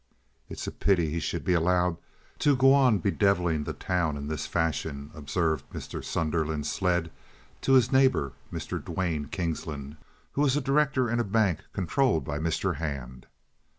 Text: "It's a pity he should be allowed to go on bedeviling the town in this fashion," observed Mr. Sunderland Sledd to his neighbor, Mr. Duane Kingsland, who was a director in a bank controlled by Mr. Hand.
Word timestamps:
"It's 0.49 0.65
a 0.65 0.71
pity 0.71 1.11
he 1.11 1.19
should 1.19 1.45
be 1.45 1.53
allowed 1.53 1.97
to 2.39 2.55
go 2.55 2.73
on 2.73 2.97
bedeviling 2.97 3.65
the 3.65 3.73
town 3.73 4.17
in 4.17 4.27
this 4.29 4.47
fashion," 4.47 5.11
observed 5.13 5.69
Mr. 5.69 6.03
Sunderland 6.03 6.65
Sledd 6.65 7.11
to 7.61 7.73
his 7.73 7.91
neighbor, 7.91 8.33
Mr. 8.51 8.83
Duane 8.83 9.27
Kingsland, 9.27 9.97
who 10.31 10.41
was 10.41 10.57
a 10.57 10.59
director 10.59 11.07
in 11.07 11.19
a 11.19 11.23
bank 11.23 11.59
controlled 11.71 12.25
by 12.25 12.39
Mr. 12.39 12.77
Hand. 12.77 13.27